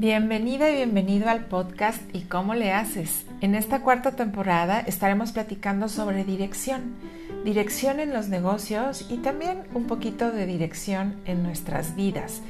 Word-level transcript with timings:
Bienvenida 0.00 0.70
y 0.70 0.76
bienvenido 0.76 1.28
al 1.28 1.46
podcast 1.46 2.00
¿Y 2.14 2.20
cómo 2.20 2.54
le 2.54 2.70
haces? 2.70 3.26
En 3.40 3.56
esta 3.56 3.80
cuarta 3.80 4.12
temporada 4.12 4.78
estaremos 4.78 5.32
platicando 5.32 5.88
sobre 5.88 6.22
dirección, 6.22 6.94
dirección 7.44 7.98
en 7.98 8.12
los 8.12 8.28
negocios 8.28 9.04
y 9.10 9.16
también 9.16 9.64
un 9.74 9.88
poquito 9.88 10.30
de 10.30 10.46
dirección 10.46 11.16
en 11.24 11.42
nuestras 11.42 11.96
vidas. 11.96 12.42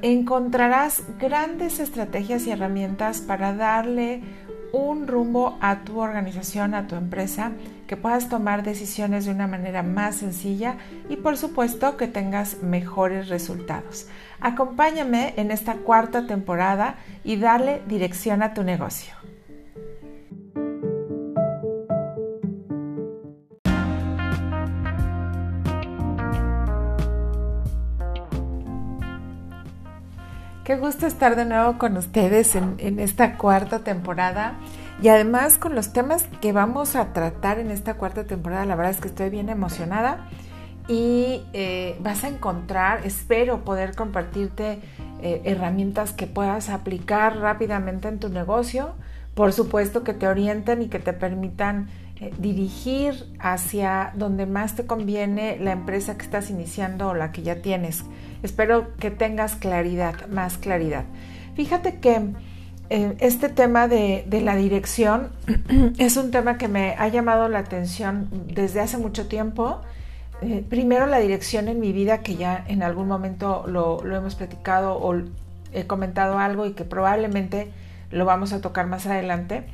Encontrarás 0.00 1.02
grandes 1.18 1.78
estrategias 1.78 2.46
y 2.46 2.52
herramientas 2.52 3.20
para 3.20 3.52
darle 3.52 4.22
un 4.72 5.06
rumbo 5.06 5.58
a 5.60 5.80
tu 5.80 6.00
organización, 6.00 6.74
a 6.74 6.86
tu 6.86 6.96
empresa, 6.96 7.52
que 7.86 7.96
puedas 7.96 8.28
tomar 8.28 8.62
decisiones 8.62 9.26
de 9.26 9.32
una 9.32 9.46
manera 9.46 9.82
más 9.82 10.16
sencilla 10.16 10.76
y 11.08 11.16
por 11.16 11.36
supuesto 11.36 11.96
que 11.96 12.08
tengas 12.08 12.62
mejores 12.62 13.28
resultados. 13.28 14.08
Acompáñame 14.40 15.34
en 15.36 15.50
esta 15.50 15.74
cuarta 15.74 16.26
temporada 16.26 16.96
y 17.22 17.36
dale 17.36 17.82
dirección 17.86 18.42
a 18.42 18.54
tu 18.54 18.62
negocio. 18.64 19.14
Qué 30.72 30.78
gusto 30.78 31.06
estar 31.06 31.36
de 31.36 31.44
nuevo 31.44 31.76
con 31.76 31.98
ustedes 31.98 32.54
en, 32.54 32.98
esta 32.98 33.36
cuarta 33.36 33.80
temporada 33.80 34.54
y 35.02 35.08
además 35.08 35.58
con 35.58 35.74
los 35.74 35.92
temas 35.92 36.26
que 36.40 36.52
vamos 36.52 36.96
a 36.96 37.12
tratar 37.12 37.58
en 37.58 37.70
esta 37.70 37.98
cuarta 37.98 38.24
temporada. 38.24 38.64
La 38.64 38.74
verdad 38.74 38.92
es 38.92 38.98
que 38.98 39.08
estoy 39.08 39.28
bien 39.28 39.50
emocionada 39.50 40.30
y 40.88 41.42
eh, 41.52 41.98
vas 42.00 42.24
a 42.24 42.28
encontrar, 42.28 43.04
espero 43.04 43.66
poder 43.66 43.94
compartirte 43.94 44.78
eh, 45.20 45.42
herramientas 45.44 46.14
que 46.14 46.26
puedas 46.26 46.70
aplicar 46.70 47.36
rápidamente 47.36 48.08
en 48.08 48.18
tu 48.18 48.30
negocio. 48.30 48.94
Por 49.34 49.52
supuesto 49.52 50.04
que 50.04 50.14
te 50.14 50.26
orienten 50.26 50.80
y 50.80 50.88
que 50.88 51.00
te 51.00 51.12
permitan 51.12 51.90
eh, 52.22 52.32
dirigir 52.38 53.26
hacia 53.40 54.12
donde 54.14 54.46
más 54.46 54.76
te 54.76 54.86
conviene 54.86 55.58
la 55.58 55.72
empresa 55.72 56.16
que 56.16 56.24
estás 56.24 56.50
iniciando 56.50 57.08
o 57.08 57.14
la 57.14 57.32
que 57.32 57.42
ya 57.42 57.56
tienes. 57.56 58.04
Espero 58.44 58.94
que 58.96 59.10
tengas 59.10 59.56
claridad, 59.56 60.28
más 60.28 60.56
claridad. 60.56 61.04
Fíjate 61.56 61.98
que 61.98 62.28
eh, 62.90 63.16
este 63.18 63.48
tema 63.48 63.88
de, 63.88 64.24
la 64.30 64.54
dirección 64.54 65.30
es 65.98 66.16
un 66.16 66.30
tema 66.30 66.58
que 66.58 66.68
me 66.68 66.94
ha 66.96 67.08
llamado 67.08 67.48
la 67.48 67.58
atención 67.58 68.28
desde 68.46 68.78
hace 68.78 68.98
mucho 68.98 69.26
tiempo. 69.26 69.80
Eh, 70.42 70.64
primero 70.68 71.06
la 71.06 71.18
dirección 71.18 71.66
en 71.66 71.80
mi 71.80 71.92
vida, 71.92 72.18
que 72.18 72.36
ya 72.36 72.64
en 72.68 72.84
algún 72.84 73.08
momento 73.08 73.64
lo, 73.66 74.00
hemos 74.04 74.36
platicado 74.36 74.96
o 74.96 75.20
he 75.72 75.88
comentado 75.88 76.38
algo 76.38 76.66
y 76.66 76.74
que 76.74 76.84
probablemente 76.84 77.72
lo 78.12 78.26
vamos 78.26 78.52
a 78.52 78.60
tocar 78.60 78.86
más 78.86 79.06
adelante. 79.06 79.64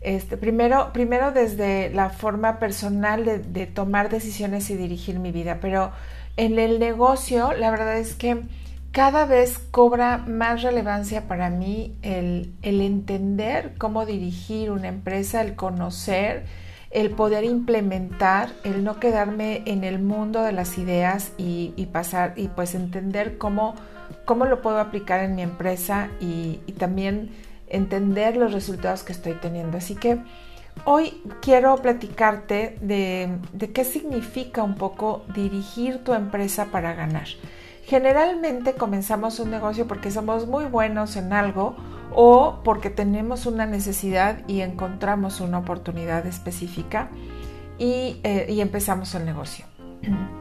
Este, 0.00 0.38
primero, 0.38 0.92
primero 0.92 1.30
desde 1.30 1.90
la 1.90 2.08
forma 2.08 2.58
personal 2.58 3.24
de, 3.52 3.66
tomar 3.66 4.08
decisiones 4.08 4.70
y 4.70 4.76
dirigir 4.76 5.18
mi 5.18 5.30
vida, 5.30 5.58
pero 5.60 5.92
en 6.36 6.58
el 6.58 6.78
negocio, 6.78 7.52
la 7.52 7.70
verdad 7.70 7.98
es 7.98 8.14
que 8.14 8.42
cada 8.92 9.26
vez 9.26 9.58
cobra 9.58 10.18
más 10.18 10.62
relevancia 10.62 11.28
para 11.28 11.50
mí 11.50 11.94
el, 12.02 12.54
entender 12.62 13.74
cómo 13.76 14.06
dirigir 14.06 14.70
una 14.70 14.88
empresa, 14.88 15.42
el 15.42 15.54
conocer, 15.54 16.44
el 16.90 17.10
poder 17.10 17.44
implementar, 17.44 18.48
el 18.64 18.82
no 18.82 18.98
quedarme 18.98 19.62
en 19.66 19.84
el 19.84 20.00
mundo 20.00 20.42
de 20.42 20.52
las 20.52 20.78
ideas 20.78 21.32
y, 21.36 21.88
pasar 21.92 22.32
y 22.36 22.48
pues 22.48 22.74
entender 22.74 23.36
cómo, 23.36 23.74
cómo 24.24 24.46
lo 24.46 24.62
puedo 24.62 24.80
aplicar 24.80 25.20
en 25.20 25.36
mi 25.36 25.42
empresa 25.42 26.08
y 26.20 26.56
también 26.78 27.30
entender 27.70 28.36
los 28.36 28.52
resultados 28.52 29.02
que 29.02 29.12
estoy 29.12 29.34
teniendo. 29.34 29.78
Así 29.78 29.94
que 29.94 30.20
Hoy 30.84 31.22
quiero 31.42 31.76
platicarte 31.76 32.78
de, 32.80 33.38
qué 33.74 33.84
significa 33.84 34.62
un 34.62 34.76
poco 34.76 35.24
dirigir 35.34 36.02
tu 36.04 36.14
empresa 36.14 36.66
para 36.66 36.94
ganar. 36.94 37.26
Generalmente 37.84 38.74
comenzamos 38.74 39.40
un 39.40 39.50
negocio 39.50 39.86
porque 39.86 40.10
somos 40.10 40.46
muy 40.46 40.64
buenos 40.64 41.16
en 41.16 41.32
algo 41.32 41.76
o 42.14 42.60
porque 42.64 42.88
tenemos 42.88 43.46
una 43.46 43.66
necesidad 43.66 44.38
y 44.46 44.60
encontramos 44.60 45.40
una 45.40 45.58
oportunidad 45.58 46.26
específica 46.26 47.10
y, 47.78 48.20
eh, 48.22 48.46
empezamos 48.48 49.14
el 49.14 49.24
negocio. 49.24 49.64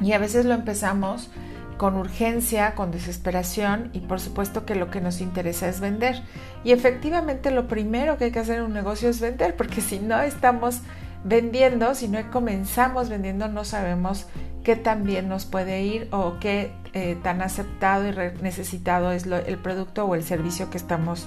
Y 0.00 0.14
a 0.14 0.18
veces 0.18 0.44
lo 0.44 0.54
empezamos 0.54 1.30
con 1.76 1.96
urgencia, 1.96 2.74
con 2.74 2.90
desesperación 2.90 3.90
y 3.92 4.00
por 4.00 4.20
supuesto 4.20 4.64
que 4.64 4.74
lo 4.74 4.90
que 4.90 5.00
nos 5.00 5.20
interesa 5.20 5.68
es 5.68 5.80
vender. 5.80 6.22
Y 6.64 6.72
efectivamente 6.72 7.50
lo 7.50 7.68
primero 7.68 8.16
que 8.16 8.24
hay 8.24 8.30
que 8.30 8.38
hacer 8.38 8.58
en 8.58 8.64
un 8.64 8.72
negocio 8.72 9.08
es 9.08 9.20
vender, 9.20 9.56
porque 9.56 9.80
si 9.80 9.98
no 9.98 10.20
estamos 10.20 10.80
vendiendo, 11.24 11.94
si 11.94 12.08
no 12.08 12.18
comenzamos 12.30 13.08
vendiendo, 13.08 13.48
no 13.48 13.64
sabemos 13.64 14.26
qué 14.64 14.76
tan 14.76 15.04
bien 15.04 15.28
nos 15.28 15.44
puede 15.44 15.82
ir 15.82 16.08
o 16.12 16.38
qué 16.40 16.72
eh, 16.92 17.16
tan 17.22 17.42
aceptado 17.42 18.08
y 18.08 18.14
necesitado 18.42 19.12
es 19.12 19.26
el 19.26 19.58
producto 19.58 20.04
o 20.04 20.14
el 20.14 20.22
servicio 20.22 20.70
que 20.70 20.78
estamos 20.78 21.26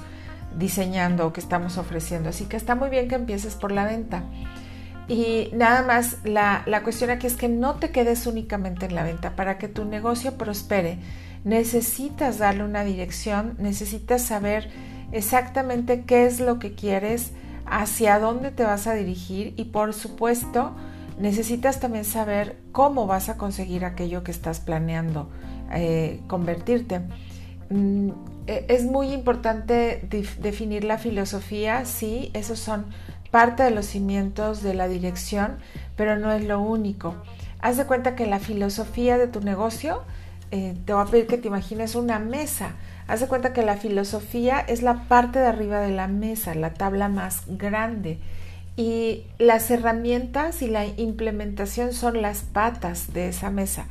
diseñando 0.57 1.27
o 1.27 1.33
que 1.33 1.41
estamos 1.41 1.77
ofreciendo. 1.77 2.29
Así 2.29 2.45
que 2.45 2.57
está 2.57 2.75
muy 2.75 2.89
bien 2.89 3.07
que 3.07 3.15
empieces 3.15 3.55
por 3.55 3.71
la 3.71 3.85
venta. 3.85 4.23
Y 5.07 5.49
nada 5.53 5.83
más, 5.83 6.17
la, 6.23 6.63
cuestión 6.83 7.09
aquí 7.11 7.27
es 7.27 7.35
que 7.35 7.47
no 7.47 7.75
te 7.75 7.91
quedes 7.91 8.25
únicamente 8.25 8.87
en 8.87 8.95
la 8.95 9.03
venta. 9.03 9.35
Para 9.35 9.57
que 9.57 9.67
tu 9.67 9.85
negocio 9.85 10.37
prospere, 10.37 10.97
necesitas 11.43 12.39
darle 12.39 12.63
una 12.63 12.83
dirección, 12.83 13.55
necesitas 13.59 14.23
saber 14.23 14.69
exactamente 15.11 16.03
qué 16.05 16.25
es 16.25 16.39
lo 16.39 16.57
que 16.57 16.73
quieres, 16.73 17.31
hacia 17.65 18.19
dónde 18.19 18.51
te 18.51 18.63
vas 18.63 18.87
a 18.87 18.93
dirigir 18.93 19.53
y 19.57 19.65
por 19.65 19.93
supuesto 19.93 20.75
necesitas 21.19 21.79
también 21.79 22.05
saber 22.05 22.57
cómo 22.71 23.07
vas 23.07 23.29
a 23.29 23.37
conseguir 23.37 23.85
aquello 23.85 24.23
que 24.23 24.31
estás 24.31 24.59
planeando 24.59 25.29
eh, 25.73 26.19
convertirte. 26.27 27.01
Mm, 27.69 28.09
e, 28.47 28.65
es 28.69 28.85
muy 28.85 29.13
importante 29.13 30.07
definir 30.39 30.83
la 30.83 30.97
filosofía, 30.97 31.85
sí, 31.85 32.29
esos 32.33 32.59
son 32.59 32.85
parte 33.35 33.63
de 33.63 33.71
los 33.71 33.87
cimientos 33.87 34.63
de 34.63 34.73
la 34.73 34.87
dirección, 34.87 35.57
pero 35.97 36.17
no 36.17 36.31
es 36.31 36.45
lo 36.45 36.61
único. 36.61 37.15
Haz 37.59 37.75
de 37.75 37.83
cuenta 37.83 38.15
que 38.15 38.27
la 38.27 38.39
filosofía 38.39 39.17
de 39.17 39.27
tu 39.27 39.41
negocio, 39.41 40.03
eh, 40.51 40.73
te 40.85 40.93
voy 40.93 41.03
a 41.03 41.11
pedir 41.11 41.27
que 41.27 41.37
te 41.37 41.49
imagines 41.49 41.95
una 41.95 42.17
mesa. 42.17 42.75
Haz 43.09 43.19
de 43.19 43.27
cuenta 43.27 43.51
que 43.51 43.61
la 43.61 43.75
filosofía 43.75 44.61
es 44.61 44.83
la 44.83 45.09
parte 45.09 45.39
de 45.39 45.47
arriba 45.47 45.81
de 45.81 45.91
la 45.91 46.07
mesa, 46.07 46.55
la 46.55 46.75
tabla 46.75 47.09
más 47.09 47.41
grande. 47.45 48.19
Y 48.77 49.25
las 49.37 49.69
herramientas 49.69 50.61
y 50.61 50.67
la 50.67 50.85
implementación 50.85 51.91
son 51.91 52.21
las 52.21 52.43
patas 52.43 53.11
de 53.11 53.27
esa 53.27 53.49
mesa. 53.49 53.87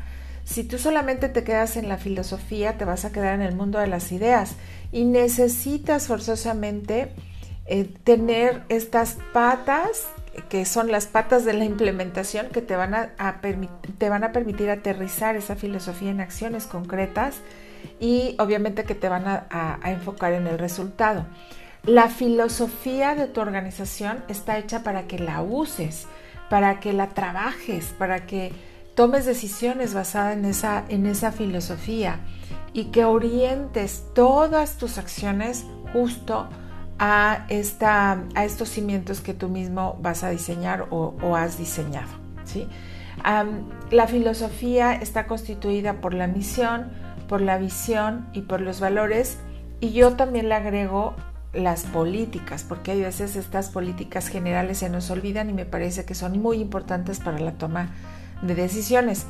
Si 0.47 0.65
tú 0.65 0.79
solamente 0.79 1.29
te 1.29 1.45
quedas 1.45 1.77
en 1.77 1.91
la 1.91 1.99
filosofía, 1.99 2.79
te 2.79 2.87
vas 2.87 3.05
a 3.05 3.13
quedar 3.13 3.35
en 3.35 3.43
el 3.43 3.55
mundo 3.55 3.79
de 3.79 3.89
las 3.89 4.11
ideas 4.11 4.55
y 4.91 5.05
necesitas 5.05 6.07
forzosamente 6.07 7.13
eh, 7.67 7.85
tener 8.05 8.63
estas 8.69 9.17
patas 9.33 10.09
que 10.49 10.65
son 10.65 10.91
las 10.91 11.07
patas 11.07 11.45
de 11.45 11.55
la 11.55 11.65
implementación 11.65 12.49
que 12.49 12.61
te 12.61 12.77
van 12.77 12.95
a, 12.95 13.15
te 13.99 14.09
van 14.09 14.25
a 14.25 14.33
permitir 14.33 14.71
aterrizar 14.71 15.37
esa 15.37 15.57
filosofía 15.57 16.11
en 16.11 16.21
acciones 16.21 16.67
concretas 16.67 17.37
y 18.01 18.35
obviamente 18.39 18.85
que 18.85 18.95
te 18.95 19.09
van 19.09 19.25
a, 19.27 19.79
enfocar 19.85 20.33
en 20.33 20.47
el 20.47 20.59
resultado. 20.59 21.27
La 21.85 22.09
filosofía 22.09 23.15
de 23.15 23.27
tu 23.27 23.41
organización 23.41 24.25
está 24.29 24.59
hecha 24.59 24.83
para 24.83 25.07
que 25.07 25.19
la 25.19 25.43
uses, 25.43 26.07
para 26.51 26.81
que 26.81 26.93
la 26.93 27.11
trabajes, 27.11 27.95
para 27.99 28.27
que 28.27 28.53
tomes 28.95 29.27
decisiones 29.27 29.93
basadas 29.93 30.37
en 30.37 30.45
esa, 30.47 30.85
en 30.89 31.07
esa 31.07 31.31
filosofía 31.31 32.21
y 32.73 32.87
que 32.87 33.05
orientes 33.05 34.05
todas 34.15 34.79
tus 34.79 34.99
acciones 34.99 35.65
justo 35.93 36.49
a, 36.99 37.47
esta, 37.49 38.23
a 38.35 38.45
estos 38.45 38.69
cimientos 38.69 39.21
que 39.21 39.35
tú 39.35 39.49
mismo 39.49 39.99
vas 40.01 40.25
a 40.25 40.31
diseñar 40.31 40.87
o, 40.91 41.37
has 41.37 41.59
diseñado. 41.59 42.09
¿sí? 42.45 42.67
la 43.91 44.07
filosofía 44.07 44.95
está 44.95 45.27
constituida 45.27 46.01
por 46.01 46.15
la 46.15 46.27
misión, 46.27 46.91
por 47.29 47.41
la 47.41 47.59
visión 47.59 48.27
y 48.33 48.43
por 48.43 48.61
los 48.61 48.81
valores 48.81 49.39
y 49.81 49.93
yo 49.93 50.15
también 50.15 50.49
le 50.49 50.55
agrego 50.55 51.15
las 51.53 51.85
políticas, 51.85 52.65
porque 52.65 52.93
hay 52.93 53.03
veces 53.03 53.37
estas 53.37 53.71
políticas 53.71 54.29
generales 54.29 54.79
se 54.79 54.91
nos 54.91 55.11
olvidan 55.11 55.51
y 55.51 55.53
me 55.53 55.67
parece 55.67 56.05
que 56.05 56.15
son 56.15 56.41
muy 56.41 56.59
importantes 56.59 57.21
para 57.21 57.39
la 57.39 57.53
toma 57.53 57.91
de 58.43 58.55
decisiones. 58.55 59.27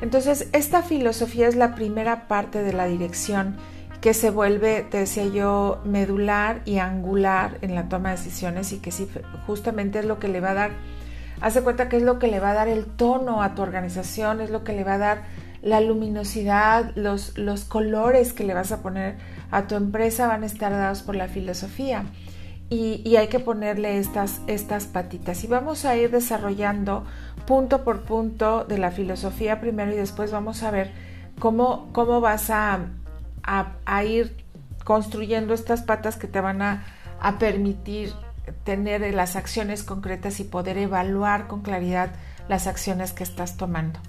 Entonces, 0.00 0.48
esta 0.52 0.82
filosofía 0.82 1.48
es 1.48 1.56
la 1.56 1.74
primera 1.74 2.28
parte 2.28 2.62
de 2.62 2.72
la 2.72 2.86
dirección 2.86 3.56
que 4.04 4.12
se 4.12 4.28
vuelve, 4.28 4.82
te 4.82 4.98
decía 4.98 5.24
yo, 5.24 5.80
medular 5.86 6.60
y 6.66 6.76
angular 6.76 7.56
en 7.62 7.74
la 7.74 7.88
toma 7.88 8.10
de 8.10 8.16
decisiones 8.16 8.70
y 8.74 8.76
que 8.76 8.90
sí, 8.90 9.08
justamente 9.46 10.00
es 10.00 10.04
lo 10.04 10.18
que 10.18 10.28
le 10.28 10.42
va 10.42 10.50
a 10.50 10.54
dar, 10.54 10.72
hace 11.40 11.62
cuenta 11.62 11.88
que 11.88 11.96
es 11.96 12.02
lo 12.02 12.18
que 12.18 12.26
le 12.26 12.38
va 12.38 12.50
a 12.50 12.52
dar 12.52 12.68
el 12.68 12.84
tono 12.84 13.42
a 13.42 13.54
tu 13.54 13.62
organización, 13.62 14.42
es 14.42 14.50
lo 14.50 14.62
que 14.62 14.74
le 14.74 14.84
va 14.84 14.96
a 14.96 14.98
dar 14.98 15.22
la 15.62 15.80
luminosidad, 15.80 16.92
los, 16.96 17.38
los 17.38 17.64
colores 17.64 18.34
que 18.34 18.44
le 18.44 18.52
vas 18.52 18.72
a 18.72 18.82
poner 18.82 19.16
a 19.50 19.66
tu 19.68 19.74
empresa 19.74 20.26
van 20.26 20.42
a 20.42 20.46
estar 20.46 20.70
dados 20.70 21.00
por 21.00 21.16
la 21.16 21.28
filosofía. 21.28 22.04
Y, 22.68 23.16
hay 23.16 23.28
que 23.28 23.40
ponerle 23.40 23.98
estas, 23.98 24.42
estas 24.48 24.86
patitas. 24.86 25.44
Y 25.44 25.46
vamos 25.46 25.86
a 25.86 25.96
ir 25.96 26.10
desarrollando 26.10 27.06
punto 27.46 27.84
por 27.84 28.02
punto 28.02 28.64
de 28.64 28.76
la 28.76 28.90
filosofía 28.90 29.62
primero 29.62 29.94
y 29.94 29.96
después 29.96 30.30
vamos 30.30 30.62
a 30.62 30.70
ver 30.70 30.90
cómo, 31.38 31.88
cómo 31.92 32.20
vas 32.20 32.50
a, 32.50 32.80
a, 33.44 34.04
ir 34.04 34.44
construyendo 34.84 35.54
estas 35.54 35.82
patas 35.82 36.16
que 36.16 36.26
te 36.26 36.40
van 36.40 36.62
a, 36.62 36.84
a 37.20 37.38
permitir 37.38 38.12
tener 38.64 39.14
las 39.14 39.36
acciones 39.36 39.82
concretas 39.82 40.40
y 40.40 40.44
poder 40.44 40.78
evaluar 40.78 41.46
con 41.46 41.62
claridad 41.62 42.10
las 42.48 42.66
acciones 42.66 43.12
que 43.12 43.22
estás 43.22 43.56
tomando. 43.56 44.00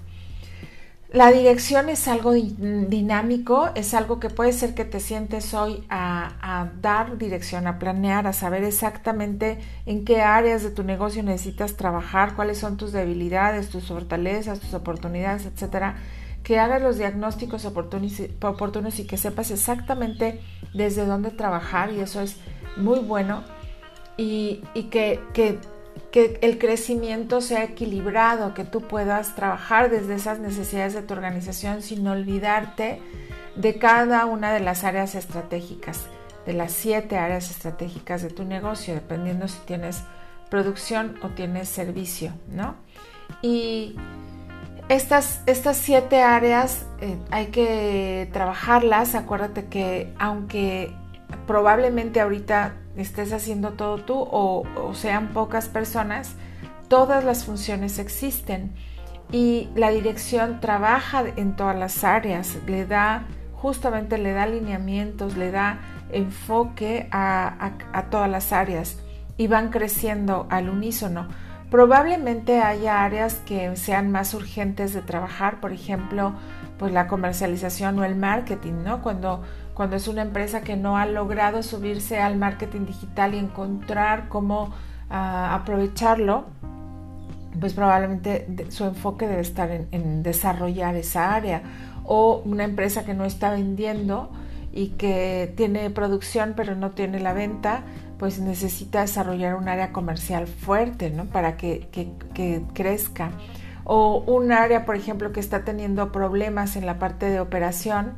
La 1.12 1.30
dirección 1.30 1.88
es 1.88 2.08
algo 2.08 2.32
dinámico, 2.32 3.70
es 3.76 3.94
algo 3.94 4.18
que 4.18 4.28
puede 4.28 4.52
ser 4.52 4.74
que 4.74 4.84
te 4.84 4.98
sientes 4.98 5.54
hoy 5.54 5.86
a, 5.88 6.68
dar 6.82 7.16
dirección, 7.16 7.68
a 7.68 7.78
planear, 7.78 8.26
a 8.26 8.32
saber 8.32 8.64
exactamente 8.64 9.58
en 9.86 10.04
qué 10.04 10.20
áreas 10.20 10.64
de 10.64 10.70
tu 10.70 10.82
negocio 10.82 11.22
necesitas 11.22 11.76
trabajar, 11.76 12.34
cuáles 12.34 12.58
son 12.58 12.76
tus 12.76 12.92
debilidades, 12.92 13.70
tus 13.70 13.86
fortalezas, 13.86 14.58
tus 14.58 14.74
oportunidades, 14.74 15.46
etcétera. 15.46 15.96
Que 16.46 16.60
hagas 16.60 16.80
los 16.80 16.96
diagnósticos 16.96 17.64
oportunos 17.64 18.98
y 19.00 19.06
que 19.06 19.16
sepas 19.16 19.50
exactamente 19.50 20.40
desde 20.72 21.04
dónde 21.04 21.32
trabajar, 21.32 21.92
y 21.92 21.98
eso 21.98 22.20
es 22.20 22.36
muy 22.76 23.00
bueno. 23.00 23.42
Y, 24.16 24.62
que, 24.90 25.20
que 25.34 25.58
que 26.12 26.38
el 26.42 26.58
crecimiento 26.58 27.40
sea 27.40 27.64
equilibrado, 27.64 28.54
que 28.54 28.64
tú 28.64 28.82
puedas 28.82 29.34
trabajar 29.34 29.90
desde 29.90 30.14
esas 30.14 30.38
necesidades 30.38 30.94
de 30.94 31.02
tu 31.02 31.14
organización 31.14 31.82
sin 31.82 32.06
olvidarte 32.06 33.00
de 33.56 33.78
cada 33.78 34.26
una 34.26 34.52
de 34.52 34.60
las 34.60 34.84
áreas 34.84 35.14
estratégicas, 35.14 36.02
de 36.46 36.52
las 36.52 36.72
siete 36.72 37.18
áreas 37.18 37.50
estratégicas 37.50 38.22
de 38.22 38.30
tu 38.30 38.44
negocio, 38.44 38.94
dependiendo 38.94 39.48
si 39.48 39.58
tienes 39.66 40.04
producción 40.50 41.16
o 41.22 41.28
tienes 41.28 41.68
servicio, 41.68 42.32
¿no? 42.48 42.76
Y 43.42 43.96
estas, 44.88 45.42
estas 45.46 45.76
siete 45.76 46.22
áreas 46.22 46.86
eh, 47.00 47.16
hay 47.30 47.46
que 47.46 48.28
trabajarlas. 48.32 49.14
Acuérdate 49.14 49.66
que 49.66 50.12
aunque 50.18 50.94
probablemente 51.46 52.20
ahorita 52.20 52.74
estés 52.96 53.32
haciendo 53.32 53.72
todo 53.72 53.98
tú 53.98 54.14
o, 54.16 54.64
sean 54.94 55.28
pocas 55.28 55.68
personas, 55.68 56.34
todas 56.88 57.24
las 57.24 57.44
funciones 57.44 57.98
existen 57.98 58.72
y 59.32 59.68
la 59.74 59.90
dirección 59.90 60.60
trabaja 60.60 61.24
en 61.36 61.56
todas 61.56 61.76
las 61.76 62.04
áreas, 62.04 62.56
le 62.66 62.86
da 62.86 63.24
justamente 63.54 64.18
le 64.18 64.32
da 64.32 64.44
alineamientos, 64.44 65.36
le 65.36 65.50
da 65.50 65.80
enfoque 66.12 67.08
a, 67.10 67.72
todas 68.10 68.30
las 68.30 68.52
áreas 68.52 68.98
y 69.36 69.48
van 69.48 69.70
creciendo 69.70 70.46
al 70.50 70.68
unísono. 70.68 71.26
Probablemente 71.70 72.60
haya 72.60 73.04
áreas 73.04 73.34
que 73.46 73.74
sean 73.76 74.10
más 74.12 74.34
urgentes 74.34 74.94
de 74.94 75.02
trabajar, 75.02 75.60
por 75.60 75.72
ejemplo, 75.72 76.34
pues 76.78 76.92
la 76.92 77.06
comercialización 77.06 77.98
o 77.98 78.04
el 78.04 78.16
marketing, 78.16 78.84
¿no? 78.84 79.02
Cuando 79.02 79.42
cuando 79.76 79.96
es 79.96 80.08
una 80.08 80.22
empresa 80.22 80.62
que 80.62 80.74
no 80.74 80.96
ha 80.96 81.04
logrado 81.04 81.62
subirse 81.62 82.18
al 82.18 82.38
marketing 82.38 82.86
digital 82.86 83.34
y 83.34 83.38
encontrar 83.38 84.30
cómo 84.30 84.72
ah, 85.10 85.54
aprovecharlo, 85.54 86.46
pues 87.60 87.74
probablemente 87.74 88.46
su 88.70 88.84
enfoque 88.86 89.28
debe 89.28 89.42
estar 89.42 89.70
en, 89.70 90.22
desarrollar 90.22 90.96
esa 90.96 91.34
área. 91.34 91.62
O 92.04 92.40
una 92.46 92.64
empresa 92.64 93.04
que 93.04 93.12
no 93.12 93.26
está 93.26 93.50
vendiendo 93.50 94.30
y 94.72 94.88
que 94.90 95.52
tiene 95.58 95.90
producción 95.90 96.54
pero 96.56 96.74
no 96.74 96.92
tiene 96.92 97.20
la 97.20 97.34
venta, 97.34 97.82
pues 98.18 98.38
necesita 98.38 99.02
desarrollar 99.02 99.54
un 99.56 99.68
área 99.68 99.92
comercial 99.92 100.46
fuerte 100.46 101.10
¿no? 101.10 101.26
para 101.26 101.56
que, 101.56 101.88
que 101.90 102.62
crezca. 102.74 103.30
O 103.84 104.24
un 104.26 104.50
área, 104.50 104.84
por 104.84 104.96
ejemplo, 104.96 105.32
que 105.32 105.40
está 105.40 105.64
teniendo 105.64 106.10
problemas 106.10 106.76
en 106.76 106.86
la 106.86 106.98
parte 106.98 107.30
de 107.30 107.38
operación, 107.38 108.16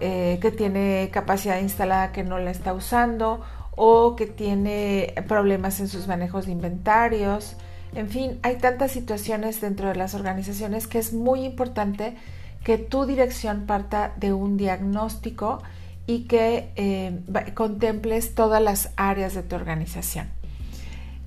eh, 0.00 0.38
que 0.42 0.50
tiene 0.50 1.08
capacidad 1.10 1.58
instalada 1.58 2.12
que 2.12 2.22
no 2.22 2.38
la 2.38 2.50
está 2.50 2.74
usando 2.74 3.40
o 3.76 4.14
que 4.14 4.26
tiene 4.26 5.14
problemas 5.26 5.80
en 5.80 5.88
sus 5.88 6.06
manejos 6.06 6.44
de 6.44 6.52
inventarios. 6.52 7.56
En 7.94 8.10
fin, 8.10 8.38
hay 8.42 8.56
tantas 8.56 8.92
situaciones 8.92 9.62
dentro 9.62 9.88
de 9.88 9.94
las 9.94 10.14
organizaciones 10.14 10.86
que 10.86 10.98
es 10.98 11.14
muy 11.14 11.44
importante 11.44 12.14
que 12.62 12.76
tu 12.76 13.06
dirección 13.06 13.64
parta 13.64 14.12
de 14.16 14.34
un 14.34 14.58
diagnóstico 14.58 15.62
y 16.06 16.24
que 16.24 16.70
eh, 16.76 17.20
contemples 17.54 18.34
todas 18.34 18.62
las 18.62 18.90
áreas 18.96 19.34
de 19.34 19.42
tu 19.42 19.56
organización. 19.56 20.28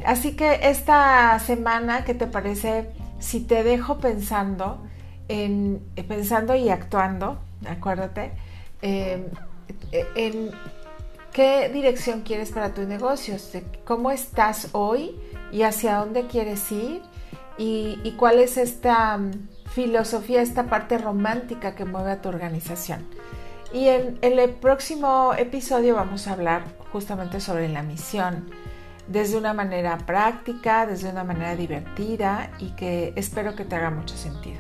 Así 0.06 0.36
que 0.36 0.60
esta 0.64 1.38
semana, 1.40 2.06
¿qué 2.06 2.14
te 2.14 2.28
parece 2.28 2.90
si 3.20 3.42
te 3.42 3.64
dejo 3.64 3.98
pensando 3.98 4.82
en 5.28 5.82
pensando 6.08 6.56
y 6.56 6.70
actuando? 6.70 7.40
Acuérdate, 7.68 8.32
Em, 8.82 9.26
en 9.92 10.52
qué 11.34 11.70
dirección 11.70 12.22
quieres 12.22 12.52
para 12.52 12.74
tus 12.74 12.88
negocios, 12.88 13.52
cómo 13.86 14.12
estás 14.12 14.70
hoy 14.72 15.16
y 15.52 15.64
hacia 15.64 15.98
dónde 15.98 16.28
quieres 16.28 16.72
ir 16.72 17.02
y, 17.58 18.16
cuál 18.18 18.40
es 18.40 18.58
esta 18.58 19.18
mm, 19.18 19.32
filosofía, 19.72 20.42
esta 20.42 20.68
parte 20.68 20.98
romántica 20.98 21.76
que 21.76 21.84
mueve 21.84 22.12
a 22.12 22.22
tu 22.22 22.30
organización. 22.30 23.06
Y 23.72 23.88
en, 23.88 24.18
el 24.22 24.50
próximo 24.50 25.34
episodio 25.38 25.96
vamos 25.96 26.28
a 26.28 26.34
hablar 26.34 26.64
justamente 26.92 27.40
sobre 27.40 27.70
la 27.70 27.84
misión, 27.84 28.50
desde 29.08 29.38
una 29.38 29.54
manera 29.54 29.98
práctica, 29.98 30.86
desde 30.86 31.10
una 31.10 31.24
manera 31.24 31.56
divertida 31.56 32.52
y 32.60 32.72
que 32.72 33.14
espero 33.16 33.56
que 33.56 33.66
te 33.66 33.76
haga 33.76 33.92
mucho 33.92 34.16
sentido. 34.18 34.60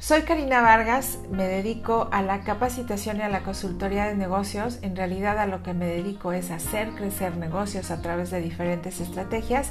Soy 0.00 0.22
Karina 0.22 0.60
Vargas, 0.60 1.18
me 1.30 1.44
dedico 1.48 2.08
a 2.12 2.22
la 2.22 2.40
capacitación 2.40 3.18
y 3.18 3.22
a 3.22 3.28
la 3.28 3.42
consultoría 3.42 4.04
de 4.06 4.16
negocios. 4.16 4.78
En 4.82 4.96
realidad 4.96 5.38
a 5.38 5.46
lo 5.46 5.62
que 5.62 5.72
me 5.72 5.86
dedico 5.86 6.32
es 6.32 6.50
hacer 6.50 6.90
crecer 6.90 7.36
negocios 7.36 7.90
a 7.90 8.02
través 8.02 8.30
de 8.30 8.40
diferentes 8.42 9.00
estrategias 9.00 9.70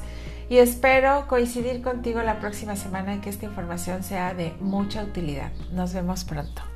y 0.49 0.57
espero 0.57 1.27
coincidir 1.27 1.81
contigo 1.81 2.21
la 2.23 2.39
próxima 2.39 2.75
semana 2.75 3.15
y 3.15 3.19
que 3.19 3.29
esta 3.29 3.45
información 3.45 4.03
sea 4.03 4.33
de 4.33 4.55
mucha 4.59 5.03
utilidad. 5.03 5.51
Nos 5.71 5.93
vemos 5.93 6.23
pronto. 6.23 6.72